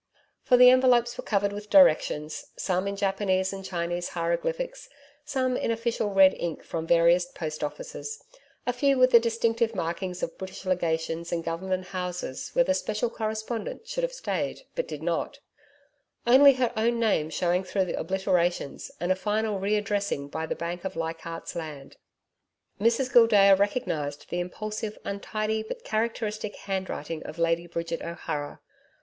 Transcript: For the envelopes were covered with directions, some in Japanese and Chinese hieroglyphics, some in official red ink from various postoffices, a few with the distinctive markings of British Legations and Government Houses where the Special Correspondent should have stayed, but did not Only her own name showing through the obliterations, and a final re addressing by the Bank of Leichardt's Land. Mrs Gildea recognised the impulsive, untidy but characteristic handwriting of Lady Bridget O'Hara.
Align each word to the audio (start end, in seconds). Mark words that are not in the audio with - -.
For 0.41 0.57
the 0.57 0.71
envelopes 0.71 1.15
were 1.15 1.23
covered 1.23 1.53
with 1.53 1.69
directions, 1.69 2.47
some 2.57 2.87
in 2.87 2.95
Japanese 2.95 3.53
and 3.53 3.63
Chinese 3.63 4.09
hieroglyphics, 4.09 4.89
some 5.25 5.55
in 5.55 5.69
official 5.69 6.09
red 6.09 6.33
ink 6.39 6.63
from 6.63 6.87
various 6.87 7.27
postoffices, 7.27 8.17
a 8.65 8.73
few 8.73 8.97
with 8.97 9.11
the 9.11 9.19
distinctive 9.19 9.75
markings 9.75 10.23
of 10.23 10.39
British 10.39 10.65
Legations 10.65 11.31
and 11.31 11.43
Government 11.43 11.85
Houses 11.89 12.49
where 12.53 12.65
the 12.65 12.73
Special 12.73 13.11
Correspondent 13.11 13.87
should 13.87 14.01
have 14.03 14.11
stayed, 14.11 14.61
but 14.73 14.87
did 14.87 15.03
not 15.03 15.37
Only 16.25 16.53
her 16.53 16.73
own 16.75 16.99
name 16.99 17.29
showing 17.29 17.63
through 17.63 17.85
the 17.85 17.99
obliterations, 17.99 18.89
and 18.99 19.11
a 19.11 19.15
final 19.15 19.59
re 19.59 19.75
addressing 19.75 20.29
by 20.29 20.47
the 20.47 20.55
Bank 20.55 20.83
of 20.83 20.95
Leichardt's 20.95 21.55
Land. 21.55 21.97
Mrs 22.79 23.13
Gildea 23.13 23.55
recognised 23.55 24.31
the 24.31 24.39
impulsive, 24.39 24.97
untidy 25.05 25.61
but 25.61 25.83
characteristic 25.83 26.55
handwriting 26.55 27.21
of 27.21 27.37
Lady 27.37 27.67
Bridget 27.67 28.01
O'Hara. 28.01 28.61